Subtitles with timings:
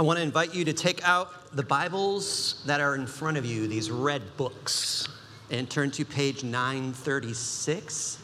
[0.00, 3.44] I want to invite you to take out the Bibles that are in front of
[3.44, 5.06] you, these red books,
[5.50, 8.16] and turn to page 936.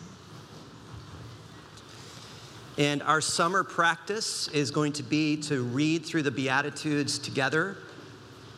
[2.79, 7.77] And our summer practice is going to be to read through the Beatitudes together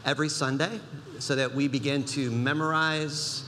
[0.04, 0.78] every Sunday
[1.18, 3.42] so that we begin to memorize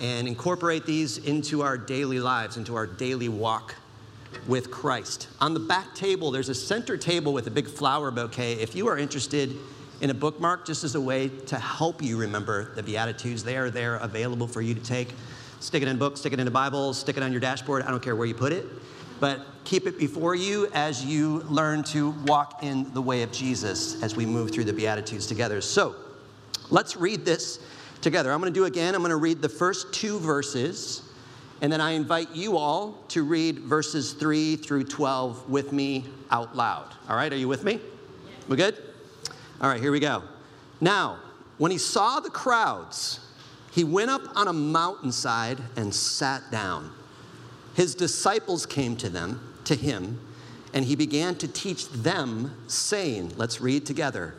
[0.00, 3.74] and incorporate these into our daily lives, into our daily walk
[4.46, 5.28] with Christ.
[5.40, 8.54] On the back table, there's a center table with a big flower bouquet.
[8.54, 9.56] If you are interested
[10.00, 13.70] in a bookmark, just as a way to help you remember the Beatitudes, they are
[13.70, 15.14] there available for you to take.
[15.60, 17.82] Stick it in books, stick it in a Bible, stick it on your dashboard.
[17.82, 18.64] I don't care where you put it,
[19.18, 24.00] but keep it before you as you learn to walk in the way of Jesus
[24.02, 25.60] as we move through the Beatitudes together.
[25.60, 25.96] So
[26.70, 27.58] let's read this
[28.00, 28.32] together.
[28.32, 31.02] I'm going to do again, I'm going to read the first two verses
[31.60, 36.56] and then I invite you all to read verses 3 through 12 with me out
[36.56, 36.86] loud.
[37.08, 37.80] All right, are you with me?
[38.46, 38.76] We good?
[39.60, 40.22] All right, here we go.
[40.80, 41.18] Now,
[41.58, 43.20] when he saw the crowds,
[43.72, 46.92] he went up on a mountainside and sat down.
[47.74, 50.20] His disciples came to them, to him,
[50.72, 54.34] and he began to teach them, saying, Let's read together.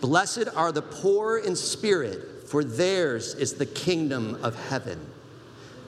[0.00, 4.98] Blessed are the poor in spirit, for theirs is the kingdom of heaven.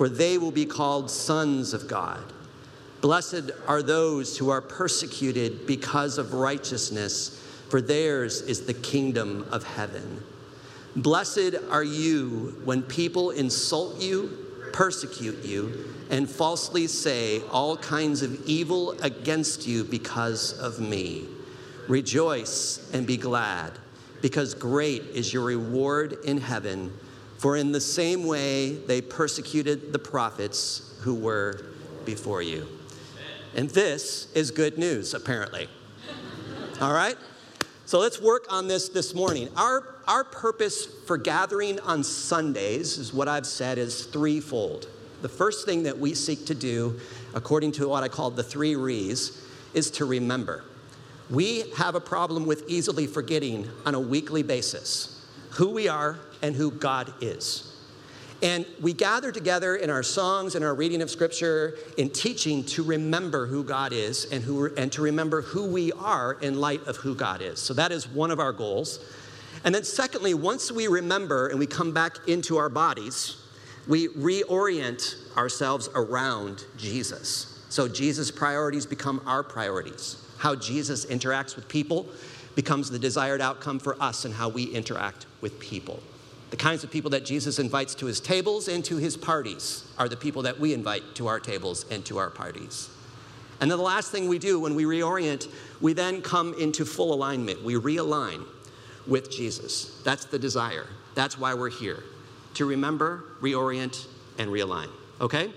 [0.00, 2.24] for they will be called sons of God.
[3.02, 9.62] Blessed are those who are persecuted because of righteousness, for theirs is the kingdom of
[9.62, 10.24] heaven.
[10.96, 14.38] Blessed are you when people insult you,
[14.72, 21.26] persecute you, and falsely say all kinds of evil against you because of me.
[21.88, 23.72] Rejoice and be glad,
[24.22, 26.90] because great is your reward in heaven
[27.40, 31.64] for in the same way they persecuted the prophets who were
[32.04, 32.66] before you.
[33.56, 35.66] And this is good news, apparently.
[36.82, 37.16] All right?
[37.86, 39.48] So let's work on this this morning.
[39.56, 44.88] Our, our purpose for gathering on Sundays is what I've said is threefold.
[45.22, 47.00] The first thing that we seek to do,
[47.32, 50.62] according to what I call the three re's, is to remember.
[51.30, 56.54] We have a problem with easily forgetting on a weekly basis who we are and
[56.54, 57.66] who God is.
[58.42, 62.82] And we gather together in our songs and our reading of scripture, in teaching to
[62.82, 66.96] remember who God is and, who, and to remember who we are in light of
[66.96, 67.58] who God is.
[67.58, 69.04] So that is one of our goals.
[69.62, 73.36] And then, secondly, once we remember and we come back into our bodies,
[73.86, 77.62] we reorient ourselves around Jesus.
[77.68, 80.16] So Jesus' priorities become our priorities.
[80.38, 82.06] How Jesus interacts with people
[82.54, 86.02] becomes the desired outcome for us and how we interact with people.
[86.50, 90.08] The kinds of people that Jesus invites to his tables and to his parties are
[90.08, 92.90] the people that we invite to our tables and to our parties.
[93.60, 95.48] And then the last thing we do when we reorient,
[95.80, 97.62] we then come into full alignment.
[97.62, 98.46] We realign
[99.06, 100.00] with Jesus.
[100.02, 100.86] That's the desire.
[101.14, 102.02] That's why we're here
[102.54, 104.06] to remember, reorient,
[104.38, 104.88] and realign.
[105.20, 105.52] Okay?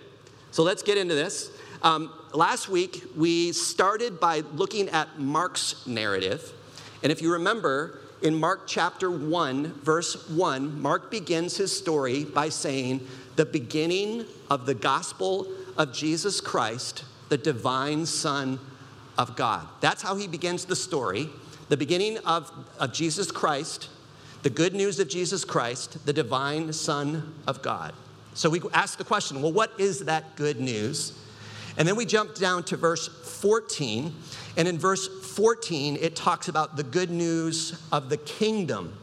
[0.52, 1.52] So let's get into this.
[1.82, 6.54] Um, last week, we started by looking at Mark's narrative.
[7.02, 12.48] And if you remember, in Mark chapter 1, verse 1, Mark begins his story by
[12.48, 15.48] saying, The beginning of the gospel
[15.78, 18.60] of Jesus Christ, the divine Son
[19.18, 19.68] of God.
[19.82, 21.30] That's how he begins the story.
[21.68, 23.90] The beginning of, of Jesus Christ,
[24.42, 27.94] the good news of Jesus Christ, the divine Son of God.
[28.36, 31.20] So we ask the question well, what is that good news?
[31.78, 34.14] And then we jump down to verse 14.
[34.56, 38.98] And in verse 14, it talks about the good news of the kingdom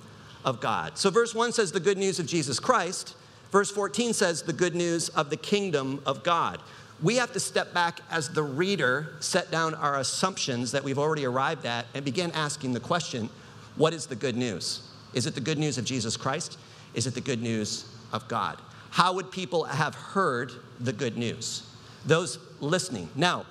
[0.44, 0.97] of God.
[0.97, 3.17] So, verse 1 says the good news of Jesus Christ.
[3.50, 6.61] Verse 14 says the good news of the kingdom of God.
[7.03, 11.25] We have to step back as the reader, set down our assumptions that we've already
[11.25, 13.29] arrived at, and begin asking the question
[13.77, 14.82] what is the good news?
[15.15, 16.59] Is it the good news of Jesus Christ?
[16.94, 18.59] Is it the good news of God?
[18.91, 21.67] How would people have heard the good news?
[22.05, 23.09] Those listening.
[23.17, 23.47] Now,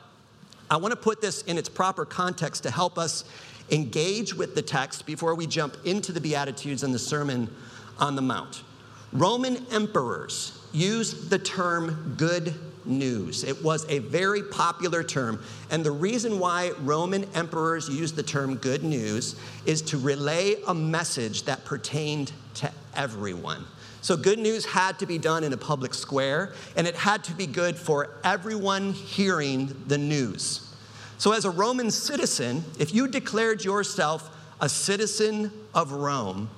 [0.72, 3.24] I want to put this in its proper context to help us
[3.72, 7.54] engage with the text before we jump into the Beatitudes and the Sermon
[8.00, 8.64] on the Mount.
[9.12, 12.54] Roman emperors used the term good
[12.86, 13.44] news.
[13.44, 15.42] It was a very popular term.
[15.70, 19.36] And the reason why Roman emperors used the term good news
[19.66, 23.66] is to relay a message that pertained to everyone.
[24.02, 27.34] So, good news had to be done in a public square, and it had to
[27.34, 30.74] be good for everyone hearing the news.
[31.18, 34.30] So, as a Roman citizen, if you declared yourself
[34.62, 36.50] a citizen of Rome,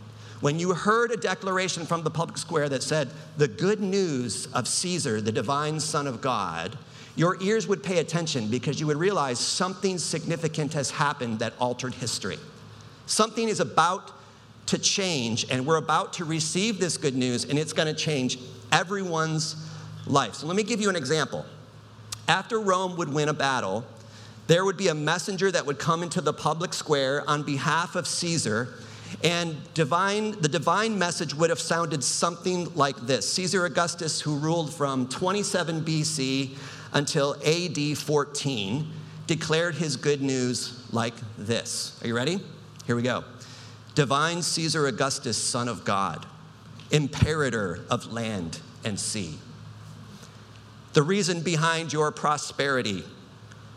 [0.41, 4.67] when you heard a declaration from the public square that said, the good news of
[4.67, 6.77] Caesar, the divine Son of God,
[7.15, 11.93] your ears would pay attention because you would realize something significant has happened that altered
[11.93, 12.37] history.
[13.05, 14.11] Something is about
[14.67, 18.39] to change, and we're about to receive this good news, and it's going to change
[18.71, 19.55] everyone's
[20.07, 20.35] life.
[20.35, 21.45] So let me give you an example.
[22.27, 23.85] After Rome would win a battle,
[24.47, 28.07] there would be a messenger that would come into the public square on behalf of
[28.07, 28.73] Caesar
[29.23, 34.73] and divine, the divine message would have sounded something like this Caesar Augustus, who ruled
[34.73, 36.55] from 27 BC
[36.93, 38.91] until AD 14,
[39.27, 41.99] declared his good news like this.
[42.03, 42.39] Are you ready?
[42.85, 43.23] Here we go.
[43.95, 46.25] Divine Caesar Augustus, Son of God,
[46.91, 49.37] imperator of land and sea.
[50.93, 53.03] The reason behind your prosperity,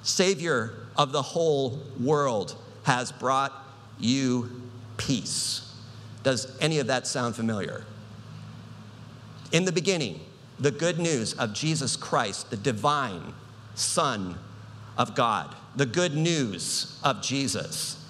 [0.03, 3.53] Savior of the whole world, has brought
[3.99, 4.64] you
[4.97, 5.73] peace.
[6.23, 7.85] Does any of that sound familiar?
[9.53, 10.21] In the beginning,
[10.59, 13.35] the good news of Jesus Christ, the divine
[13.75, 14.37] Son
[14.97, 18.01] of God, the good news of Jesus.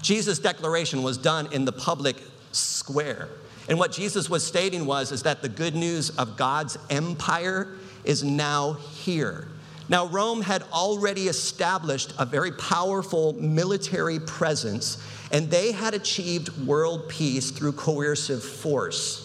[0.00, 2.16] Jesus' declaration was done in the public
[2.52, 3.28] square.
[3.68, 8.24] And what Jesus was stating was is that the good news of God's empire is
[8.24, 9.48] now here.
[9.90, 17.08] Now, Rome had already established a very powerful military presence and they had achieved world
[17.08, 19.24] peace through coercive force.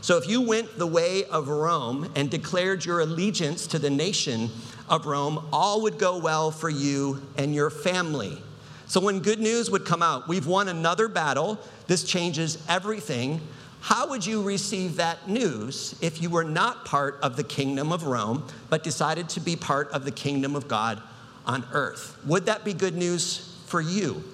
[0.00, 4.48] So if you went the way of Rome and declared your allegiance to the nation
[4.88, 8.38] of Rome, all would go well for you and your family.
[8.86, 13.40] So when good news would come out, we've won another battle, this changes everything.
[13.82, 18.04] How would you receive that news if you were not part of the kingdom of
[18.04, 21.00] Rome, but decided to be part of the kingdom of God
[21.46, 22.18] on earth?
[22.26, 24.24] Would that be good news for you?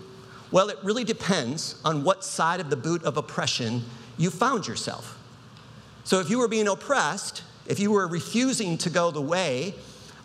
[0.53, 3.83] Well, it really depends on what side of the boot of oppression
[4.17, 5.19] you found yourself.
[6.05, 9.75] So, if you were being oppressed, if you were refusing to go the way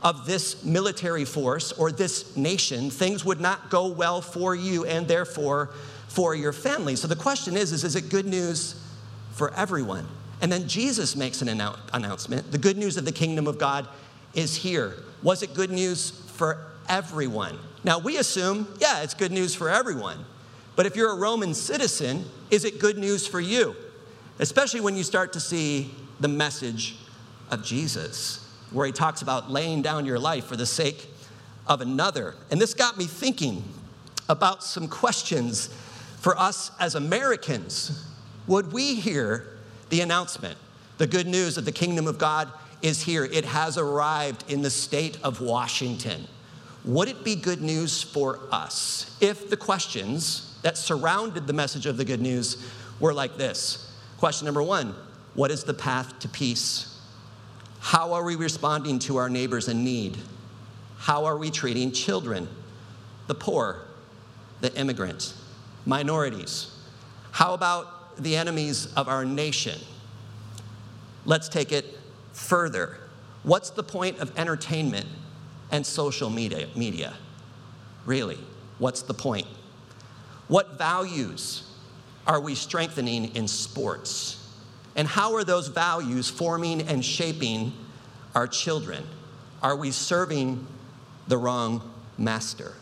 [0.03, 5.07] of this military force or this nation, things would not go well for you and
[5.07, 5.69] therefore
[6.07, 6.95] for your family.
[6.95, 8.75] So, the question is, is, is it good news
[9.31, 10.07] for everyone?
[10.41, 12.51] And then Jesus makes an annou- announcement.
[12.51, 13.87] The good news of the kingdom of God
[14.33, 14.95] is here.
[15.23, 16.57] Was it good news for
[16.89, 17.57] everyone?
[17.83, 20.25] Now, we assume, yeah, it's good news for everyone.
[20.75, 23.75] But if you're a Roman citizen, is it good news for you?
[24.39, 26.97] Especially when you start to see the message
[27.49, 31.07] of Jesus, where he talks about laying down your life for the sake
[31.67, 32.35] of another.
[32.49, 33.63] And this got me thinking
[34.29, 35.67] about some questions
[36.19, 38.07] for us as Americans.
[38.47, 39.57] Would we hear
[39.89, 40.57] the announcement,
[40.97, 42.51] the good news that the kingdom of God
[42.81, 43.25] is here?
[43.25, 46.27] It has arrived in the state of Washington
[46.83, 51.97] would it be good news for us if the questions that surrounded the message of
[51.97, 52.63] the good news
[52.99, 53.93] were like this?
[54.17, 54.95] Question number one
[55.35, 56.87] What is the path to peace?
[57.79, 60.17] How are we responding to our neighbors in need?
[60.97, 62.47] How are we treating children,
[63.25, 63.81] the poor,
[64.61, 65.33] the immigrant,
[65.85, 66.77] minorities?
[67.31, 69.79] How about the enemies of our nation?
[71.25, 71.97] Let's take it
[72.33, 72.97] further.
[73.43, 75.07] What's the point of entertainment
[75.71, 77.13] and social media, media.
[78.05, 78.37] Really,
[78.77, 79.47] what's the point?
[80.47, 81.63] What values
[82.27, 84.37] are we strengthening in sports?
[84.95, 87.73] And how are those values forming and shaping
[88.35, 89.03] our children?
[89.63, 90.67] Are we serving
[91.27, 92.73] the wrong master?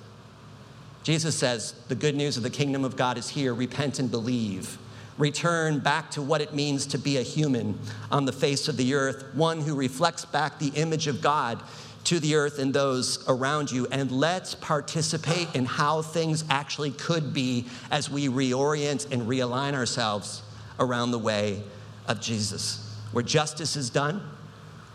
[1.04, 3.54] Jesus says, The good news of the kingdom of God is here.
[3.54, 4.78] Repent and believe.
[5.18, 7.78] Return back to what it means to be a human
[8.10, 11.62] on the face of the earth, one who reflects back the image of God
[12.10, 17.36] to the earth and those around you, and let's participate in how things actually could
[17.36, 20.42] be as we reorient and realign ourselves
[20.80, 21.62] around the way
[22.08, 22.98] of Jesus.
[23.12, 24.24] Where justice is done,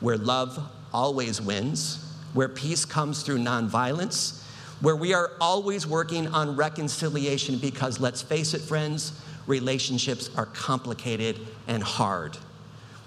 [0.00, 0.58] where love
[0.92, 4.42] always wins, where peace comes through nonviolence,
[4.80, 9.12] where we are always working on reconciliation because let's face it, friends,
[9.46, 12.36] relationships are complicated and hard.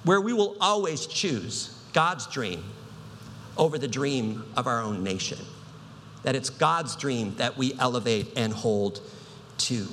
[0.06, 2.64] Where we will always choose God's dream
[3.58, 5.40] over the dream of our own nation.
[6.24, 9.02] That it's God's dream that we elevate and hold
[9.60, 9.88] to.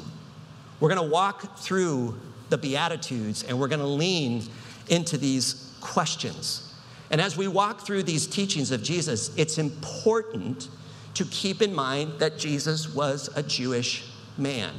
[0.81, 2.19] We're going to walk through
[2.51, 4.43] the Beatitudes and we're going to lean
[4.89, 6.75] into these questions.
[7.11, 10.69] And as we walk through these teachings of Jesus, it's important
[11.15, 14.05] to keep in mind that Jesus was a Jewish
[14.37, 14.73] man.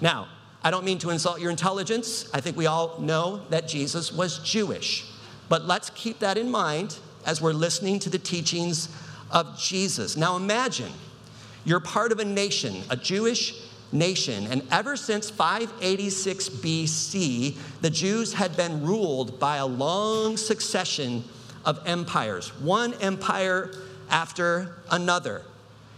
[0.00, 0.28] Now,
[0.62, 2.28] I don't mean to insult your intelligence.
[2.32, 5.04] I think we all know that Jesus was Jewish.
[5.48, 8.88] But let's keep that in mind as we're listening to the teachings
[9.30, 10.16] of Jesus.
[10.16, 10.92] Now imagine
[11.64, 13.54] you're part of a nation, a Jewish
[13.92, 21.24] nation, and ever since 586 BC, the Jews had been ruled by a long succession
[21.64, 23.70] of empires, one empire
[24.10, 25.42] after another.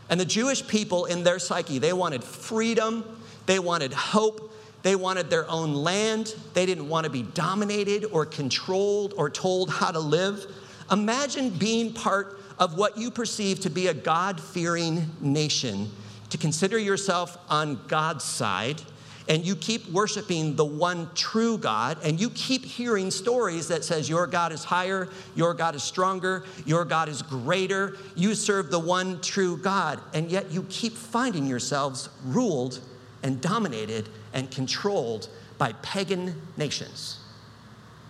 [0.09, 3.05] And the Jewish people, in their psyche, they wanted freedom,
[3.47, 4.53] they wanted hope,
[4.83, 9.71] they wanted their own land, they didn't want to be dominated or controlled or told
[9.71, 10.47] how to live.
[10.91, 15.91] Imagine being part of what you perceive to be a God fearing nation,
[16.31, 18.81] to consider yourself on God's side,
[19.29, 24.09] and you keep worshiping the one true God, and you keep hearing stories that says
[24.09, 28.79] your God is higher, your God is stronger, your God is greater, you serve the
[28.79, 32.81] one true God, and yet you keep finding yourselves ruled
[33.25, 35.29] and dominated and controlled
[35.59, 37.19] by pagan nations.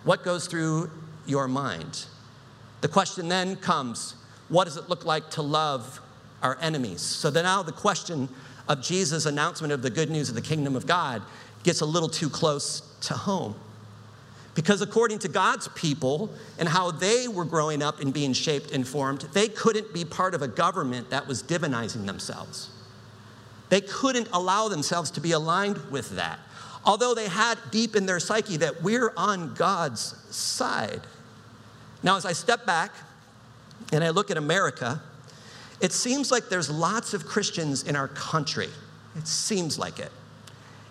[0.03, 0.91] What goes through
[1.25, 2.05] your mind?
[2.81, 4.15] The question then comes
[4.49, 5.99] what does it look like to love
[6.41, 7.01] our enemies?
[7.01, 8.29] So then now the question
[8.67, 11.21] of Jesus' announcement of the good news of the kingdom of God
[11.63, 13.55] gets a little too close to home.
[14.55, 18.87] Because according to God's people and how they were growing up and being shaped and
[18.87, 22.71] formed, they couldn't be part of a government that was divinizing themselves.
[23.69, 26.39] They couldn't allow themselves to be aligned with that.
[26.85, 31.01] Although they had deep in their psyche that we're on God's side.
[32.03, 32.91] Now, as I step back
[33.91, 35.01] and I look at America,
[35.81, 38.69] it seems like there's lots of Christians in our country.
[39.15, 40.11] It seems like it.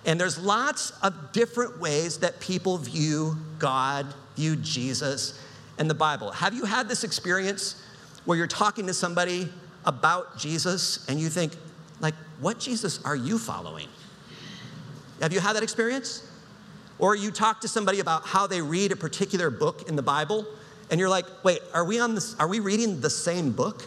[0.05, 5.43] And there's lots of different ways that people view God, view Jesus,
[5.79, 6.31] and the Bible.
[6.31, 7.83] Have you had this experience
[8.25, 9.49] where you're talking to somebody
[9.85, 11.53] about Jesus and you think,
[12.01, 13.89] like, what Jesus are you following?
[15.21, 16.31] Have you had that experience?
[16.99, 20.47] Or you talk to somebody about how they read a particular book in the Bible
[20.91, 23.85] and you're like, wait, are we on this, are we reading the same book?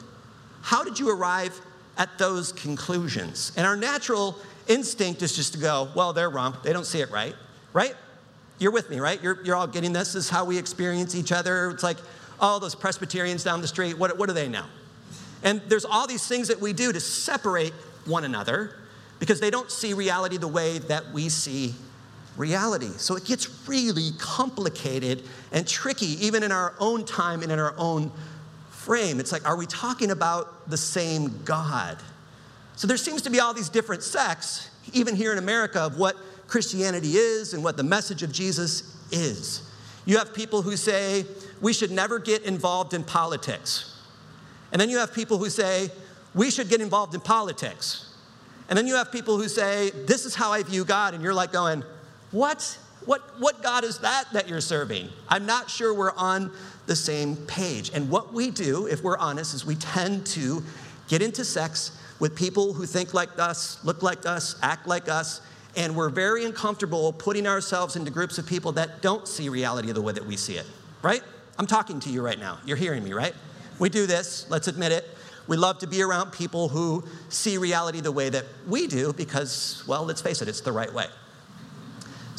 [0.62, 1.60] How did you arrive
[1.98, 3.52] at those conclusions?
[3.56, 4.38] And our natural
[4.68, 6.58] instinct is just to go, well, they're wrong.
[6.64, 7.36] They don't see it right,
[7.74, 7.96] right?
[8.60, 9.22] You're with me, right?
[9.24, 10.14] You're, you're all getting this.
[10.14, 11.70] This is how we experience each other.
[11.70, 11.98] It's like,
[12.42, 14.66] oh, those Presbyterians down the street, what, what do they know?
[15.44, 17.74] And there's all these things that we do to separate
[18.06, 18.76] one another
[19.20, 21.76] because they don't see reality the way that we see
[22.40, 22.90] reality.
[22.98, 27.76] So it gets really complicated and tricky, even in our own time and in our
[27.78, 28.12] own
[28.72, 29.20] frame.
[29.20, 31.98] It's like, are we talking about the same God?
[32.76, 36.16] So there seems to be all these different sects, even here in America, of what
[36.48, 39.70] Christianity is and what the message of Jesus is.
[40.06, 41.26] You have people who say
[41.62, 43.96] we should never get involved in politics.
[44.72, 45.90] And then you have people who say
[46.34, 48.16] we should get involved in politics.
[48.70, 51.14] And then you have people who say, This is how I view God.
[51.14, 51.84] And you're like going,
[52.32, 52.78] What?
[53.06, 55.10] What, what God is that that you're serving?
[55.30, 56.52] I'm not sure we're on
[56.86, 57.92] the same page.
[57.94, 60.62] And what we do, if we're honest, is we tend to
[61.08, 65.42] get into sects with people who think like us, look like us, act like us,
[65.76, 70.02] and we're very uncomfortable putting ourselves into groups of people that don't see reality the
[70.02, 70.66] way that we see it,
[71.02, 71.24] right?
[71.58, 72.60] I'm talking to you right now.
[72.66, 73.34] You're hearing me, right?
[73.80, 75.08] We do this, let's admit it.
[75.48, 79.84] We love to be around people who see reality the way that we do because,
[79.88, 81.08] well, let's face it, it's the right way.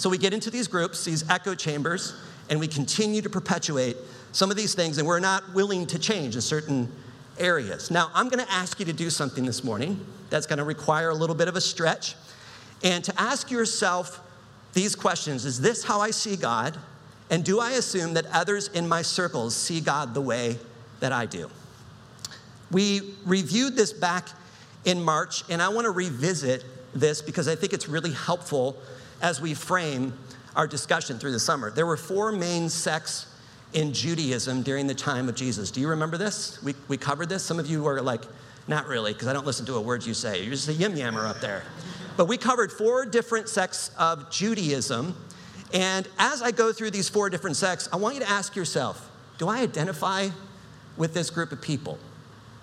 [0.01, 2.15] So we get into these groups, these echo chambers,
[2.49, 3.99] and we continue to perpetuate
[4.33, 6.91] some of these things, and we're not willing to change in certain
[7.39, 7.91] areas.
[7.91, 11.11] Now, I'm going to ask you to do something this morning that's going to require
[11.11, 12.15] a little bit of a stretch,
[12.83, 14.23] and to ask yourself
[14.73, 16.79] these questions Is this how I see God?
[17.29, 20.57] And do I assume that others in my circles see God the way
[21.01, 21.51] that I do?
[22.71, 24.31] We reviewed this back
[24.87, 26.65] in March, and I want to revisit
[26.95, 28.79] this because I think it's really helpful
[29.21, 30.13] as we frame
[30.57, 31.71] our discussion through the summer.
[31.71, 33.27] There were four main sects
[33.73, 35.71] in Judaism during the time of Jesus.
[35.71, 36.63] Do you remember this?
[36.63, 37.43] We, we covered this.
[37.43, 38.23] Some of you are like,
[38.67, 40.43] not really, because I don't listen to a word you say.
[40.43, 41.63] You're just a yim yammer up there.
[42.17, 45.17] But we covered four different sects of Judaism.
[45.73, 49.09] And as I go through these four different sects, I want you to ask yourself
[49.39, 50.29] do I identify
[50.99, 51.99] with this group of people?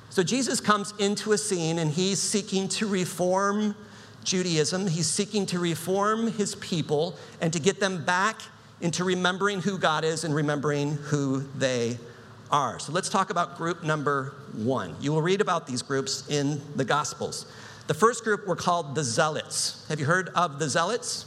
[0.09, 3.75] So Jesus comes into a scene and he's seeking to reform
[4.23, 4.87] Judaism.
[4.87, 8.41] He's seeking to reform his people and to get them back
[8.81, 11.97] into remembering who God is and remembering who they
[12.51, 12.79] are.
[12.79, 14.95] So let's talk about group number one.
[14.99, 17.51] You will read about these groups in the Gospels.
[17.87, 19.85] The first group were called the Zealots.
[19.89, 21.25] Have you heard of the Zealots?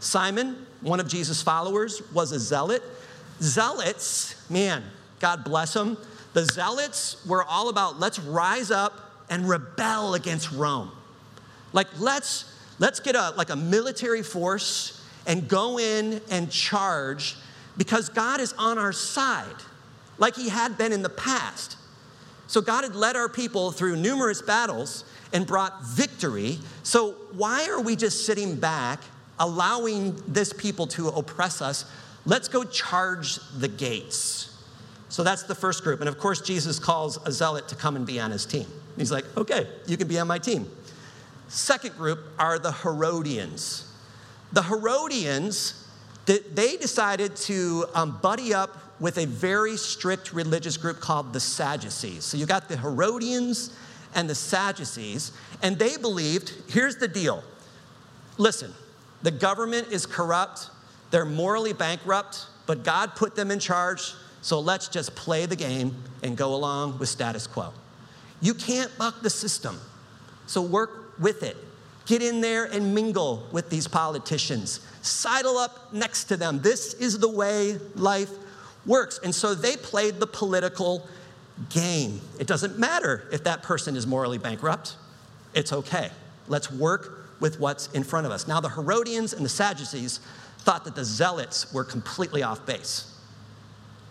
[0.00, 2.82] Simon, one of Jesus' followers, was a zealot.
[3.40, 4.84] Zealots, man,
[5.18, 5.96] God bless them.
[6.34, 10.92] The zealots were all about let's rise up and rebel against Rome.
[11.72, 12.44] Like let's
[12.78, 17.36] let's get a like a military force and go in and charge
[17.76, 19.46] because God is on our side,
[20.18, 21.76] like he had been in the past.
[22.46, 26.58] So God had led our people through numerous battles and brought victory.
[26.82, 29.00] So why are we just sitting back,
[29.38, 31.84] allowing this people to oppress us?
[32.24, 34.56] Let's go charge the gates.
[35.10, 36.00] So that's the first group.
[36.00, 38.66] And of course, Jesus calls a zealot to come and be on his team.
[38.96, 40.70] He's like, okay, you can be on my team.
[41.48, 43.90] Second group are the Herodians.
[44.52, 45.86] The Herodians,
[46.26, 52.24] they decided to um, buddy up with a very strict religious group called the Sadducees.
[52.24, 53.74] So you got the Herodians
[54.14, 57.44] and the Sadducees, and they believed here's the deal
[58.36, 58.72] listen,
[59.22, 60.70] the government is corrupt,
[61.10, 65.94] they're morally bankrupt, but God put them in charge, so let's just play the game
[66.22, 67.72] and go along with status quo.
[68.40, 69.80] You can't buck the system,
[70.46, 71.56] so work with it.
[72.06, 74.80] Get in there and mingle with these politicians.
[75.02, 76.60] Sidle up next to them.
[76.60, 78.30] This is the way life
[78.86, 79.20] works.
[79.22, 81.06] And so they played the political
[81.70, 82.20] game.
[82.38, 84.96] It doesn't matter if that person is morally bankrupt,
[85.54, 86.10] it's okay.
[86.46, 88.48] Let's work with what's in front of us.
[88.48, 90.20] Now, the Herodians and the Sadducees
[90.60, 93.14] thought that the Zealots were completely off base.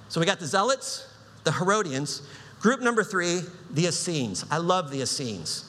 [0.09, 1.07] So we got the Zealots,
[1.43, 2.21] the Herodians.
[2.59, 4.45] Group number three, the Essenes.
[4.49, 5.66] I love the Essenes.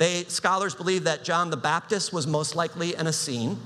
[0.00, 3.58] They, scholars believe that John the Baptist was most likely an Essene.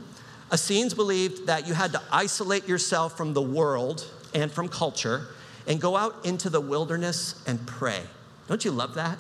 [0.53, 5.29] Essenes believed that you had to isolate yourself from the world and from culture
[5.69, 8.01] and go out into the wilderness and pray.
[8.49, 9.17] Don't you love that?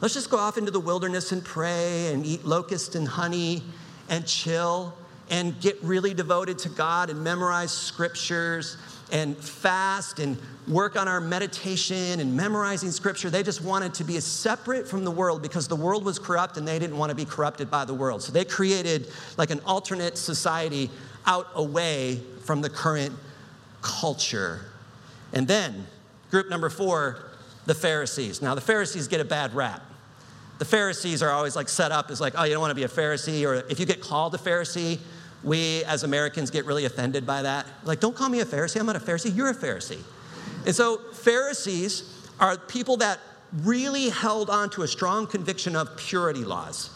[0.00, 3.62] Let's just go off into the wilderness and pray and eat locusts and honey
[4.08, 4.94] and chill
[5.28, 8.78] and get really devoted to God and memorize scriptures
[9.12, 10.36] and fast and
[10.68, 13.30] work on our meditation and memorizing scripture.
[13.30, 16.66] They just wanted to be separate from the world because the world was corrupt and
[16.66, 18.22] they didn't want to be corrupted by the world.
[18.22, 20.90] So they created like an alternate society
[21.24, 23.12] out away from the current
[23.82, 24.60] culture.
[25.32, 25.86] And then,
[26.30, 27.30] group number four,
[27.66, 28.42] the Pharisees.
[28.42, 29.82] Now, the Pharisees get a bad rap.
[30.58, 32.84] The Pharisees are always like set up as like, oh, you don't want to be
[32.84, 34.98] a Pharisee, or if you get called a Pharisee,
[35.46, 37.66] we as Americans get really offended by that.
[37.84, 38.80] Like, don't call me a Pharisee.
[38.80, 39.34] I'm not a Pharisee.
[39.34, 40.02] You're a Pharisee.
[40.66, 43.20] And so, Pharisees are people that
[43.62, 46.90] really held on to a strong conviction of purity laws.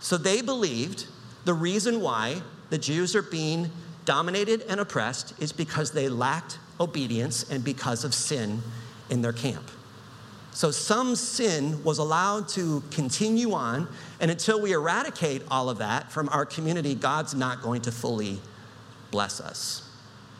[0.00, 1.06] So, they believed
[1.44, 3.70] the reason why the Jews are being
[4.04, 8.62] dominated and oppressed is because they lacked obedience and because of sin
[9.10, 9.70] in their camp.
[10.56, 13.88] So some sin was allowed to continue on,
[14.20, 18.38] and until we eradicate all of that from our community, God's not going to fully
[19.10, 19.86] bless us.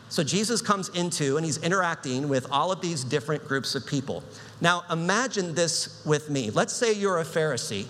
[0.09, 4.23] So Jesus comes into and he's interacting with all of these different groups of people.
[4.59, 6.49] Now imagine this with me.
[6.49, 7.85] Let's say you're a Pharisee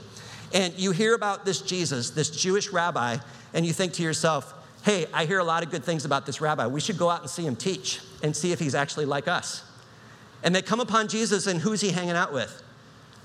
[0.54, 3.20] and you hear about this Jesus, this Jewish rabbi,
[3.54, 6.42] and you think to yourself, hey, I hear a lot of good things about this
[6.42, 6.68] rabbi.
[6.68, 9.64] We should go out and see him teach and see if he's actually like us.
[10.44, 12.64] And they come upon Jesus, and who's he hanging out with?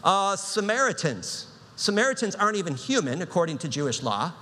[0.03, 1.47] Uh, Samaritans.
[1.77, 4.33] Samaritans aren't even human, according to Jewish law.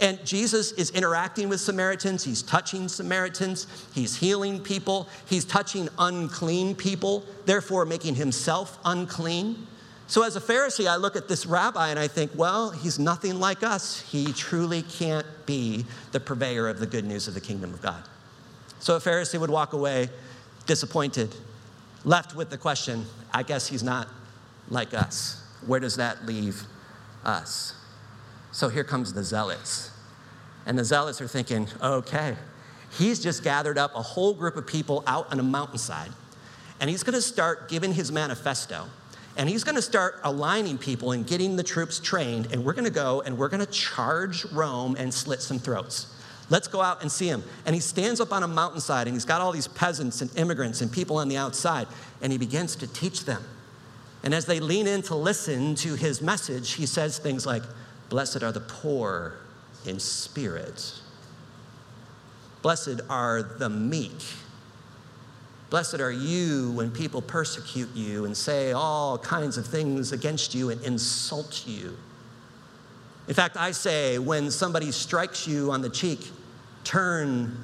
[0.00, 2.22] And Jesus is interacting with Samaritans.
[2.22, 3.66] He's touching Samaritans.
[3.92, 5.08] He's healing people.
[5.26, 9.66] He's touching unclean people, therefore making himself unclean.
[10.06, 13.40] So, as a Pharisee, I look at this rabbi and I think, well, he's nothing
[13.40, 14.00] like us.
[14.00, 18.02] He truly can't be the purveyor of the good news of the kingdom of God.
[18.78, 20.08] So, a Pharisee would walk away
[20.64, 21.34] disappointed,
[22.04, 24.08] left with the question, I guess he's not
[24.68, 25.42] like us.
[25.66, 26.62] Where does that leave
[27.24, 27.74] us?
[28.52, 29.90] So, here comes the zealots.
[30.66, 32.36] And the zealots are thinking, okay,
[32.98, 36.10] he's just gathered up a whole group of people out on a mountainside,
[36.80, 38.86] and he's gonna start giving his manifesto
[39.38, 42.48] and he's going to start aligning people and getting the troops trained.
[42.50, 46.12] And we're going to go and we're going to charge Rome and slit some throats.
[46.50, 47.42] Let's go out and see him.
[47.66, 50.80] And he stands up on a mountainside and he's got all these peasants and immigrants
[50.80, 51.86] and people on the outside.
[52.22, 53.42] And he begins to teach them.
[54.22, 57.62] And as they lean in to listen to his message, he says things like,
[58.08, 59.34] Blessed are the poor
[59.84, 60.94] in spirit.
[62.62, 64.22] Blessed are the meek
[65.70, 70.70] Blessed are you when people persecute you and say all kinds of things against you
[70.70, 71.96] and insult you.
[73.26, 76.30] In fact, I say when somebody strikes you on the cheek,
[76.88, 77.54] turn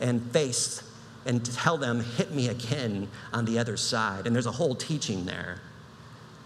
[0.00, 0.82] and face
[1.26, 4.26] and tell them, hit me again on the other side.
[4.26, 5.60] And there's a whole teaching there.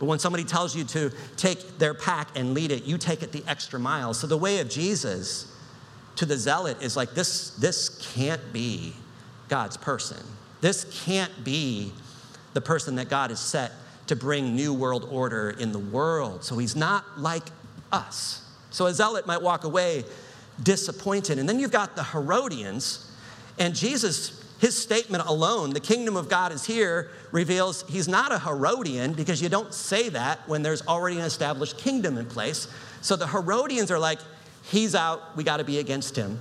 [0.01, 3.31] But when somebody tells you to take their pack and lead it, you take it
[3.31, 4.15] the extra mile.
[4.15, 5.53] So the way of Jesus
[6.17, 8.95] to the zealot is like this, this can't be
[9.49, 10.19] God's person.
[10.61, 11.93] This can't be
[12.53, 13.71] the person that God has set
[14.09, 16.43] to bring new world order in the world.
[16.43, 17.45] So he's not like
[17.93, 18.45] us.
[18.71, 20.05] So a zealot might walk away
[20.63, 21.39] disappointed.
[21.39, 23.11] And then you've got the Herodians,
[23.59, 28.39] and Jesus, his statement alone, the kingdom of God is here, reveals he's not a
[28.39, 32.69] Herodian because you don't say that when there's already an established kingdom in place.
[33.01, 34.19] So the Herodians are like,
[34.63, 36.39] he's out, we got to be against him.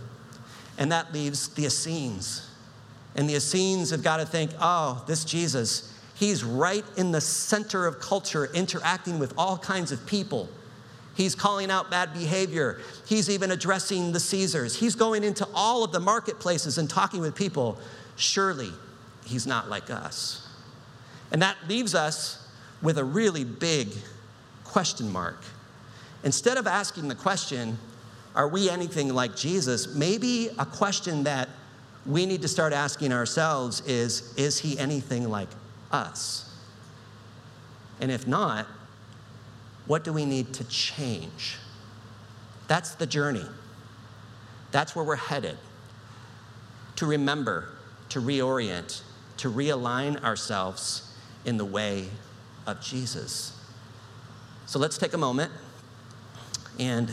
[0.77, 2.47] And that leaves the Essenes.
[3.15, 7.87] And the Essenes have got to think, oh, this Jesus, he's right in the center
[7.87, 10.49] of culture, interacting with all kinds of people.
[11.17, 12.79] He's calling out bad behavior.
[13.07, 14.75] He's even addressing the Caesars.
[14.75, 17.79] He's going into all of the marketplaces and talking with people.
[18.17, 18.69] Surely
[19.25, 20.47] he's not like us.
[21.31, 22.47] And that leaves us
[22.83, 23.89] with a really big
[24.63, 25.39] question mark.
[26.23, 27.79] Instead of asking the question,
[28.35, 29.95] are we anything like Jesus?
[29.95, 31.49] Maybe a question that
[32.05, 35.49] we need to start asking ourselves is, is he anything like
[35.91, 36.55] us?
[37.99, 38.67] And if not,
[39.87, 41.57] what do we need to change?
[42.67, 43.45] That's the journey.
[44.71, 45.57] That's where we're headed.
[46.97, 47.69] To remember,
[48.09, 49.01] to reorient,
[49.37, 52.09] to realign ourselves in the way
[52.65, 53.57] of Jesus.
[54.65, 55.51] So let's take a moment
[56.77, 57.09] and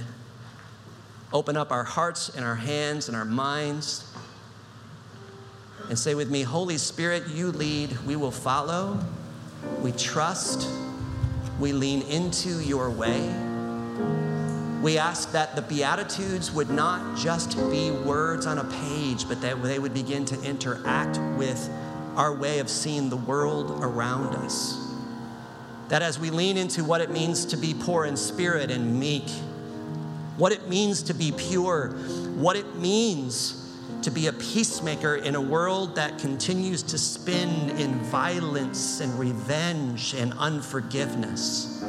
[1.33, 4.11] open up our hearts and our hands and our minds
[5.89, 8.99] and say with me, Holy Spirit, you lead, we will follow,
[9.83, 10.69] we trust
[11.59, 13.33] we lean into your way.
[14.83, 19.63] We ask that the Beatitudes would not just be words on a page, but that
[19.63, 21.71] they would begin to interact with
[22.17, 24.79] our way of seeing the world around us.
[25.89, 29.29] That as we lean into what it means to be poor in spirit and meek,
[30.37, 31.91] what it means to be pure,
[32.37, 33.64] what it means
[34.05, 40.13] to be a peacemaker in a world that continues to spin in violence and revenge
[40.13, 41.83] and unforgiveness.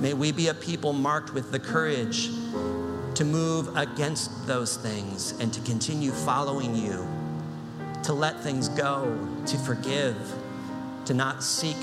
[0.00, 2.28] May we be a people marked with the courage
[3.16, 7.04] to move against those things and to continue following you,
[8.04, 10.16] to let things go, to forgive,
[11.06, 11.78] to not seek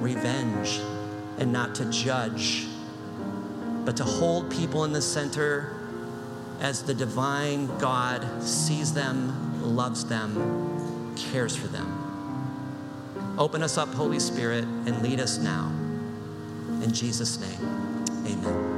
[0.00, 0.80] revenge,
[1.36, 2.66] and not to judge,
[3.84, 5.77] but to hold people in the center
[6.60, 13.36] as the divine God sees them, loves them, cares for them.
[13.38, 15.68] Open us up, Holy Spirit, and lead us now.
[16.82, 18.77] In Jesus' name, amen.